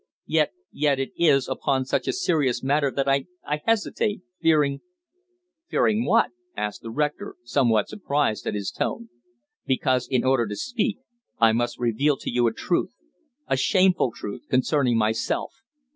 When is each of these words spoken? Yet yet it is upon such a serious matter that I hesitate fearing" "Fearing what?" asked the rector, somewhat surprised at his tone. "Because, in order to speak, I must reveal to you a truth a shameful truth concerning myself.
Yet 0.25 0.51
yet 0.71 0.99
it 0.99 1.11
is 1.15 1.47
upon 1.47 1.85
such 1.85 2.07
a 2.07 2.11
serious 2.11 2.63
matter 2.63 2.89
that 2.89 3.07
I 3.07 3.27
hesitate 3.67 4.21
fearing" 4.41 4.81
"Fearing 5.69 6.05
what?" 6.05 6.31
asked 6.57 6.81
the 6.81 6.89
rector, 6.89 7.35
somewhat 7.43 7.87
surprised 7.87 8.47
at 8.47 8.55
his 8.55 8.71
tone. 8.71 9.09
"Because, 9.67 10.07
in 10.07 10.23
order 10.23 10.47
to 10.47 10.55
speak, 10.55 10.97
I 11.37 11.51
must 11.51 11.77
reveal 11.77 12.17
to 12.17 12.31
you 12.31 12.47
a 12.47 12.51
truth 12.51 12.95
a 13.47 13.55
shameful 13.55 14.11
truth 14.11 14.41
concerning 14.49 14.97
myself. 14.97 15.53